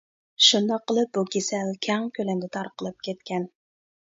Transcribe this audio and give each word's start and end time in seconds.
شۇنداق 0.45 0.85
قىلىپ 0.91 1.11
بۇ 1.17 1.23
كېسەل 1.35 1.69
كەڭ 1.89 2.09
كۆلەمدە 2.17 2.51
تارقىلىپ 2.57 3.07
كەتكەن. 3.11 3.47